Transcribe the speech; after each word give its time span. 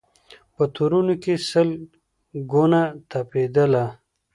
په 0.55 0.63
تورونو 0.75 1.13
کي 1.23 1.33
سل 1.49 1.69
ګونه 2.51 2.81
تپېدله 3.09 3.85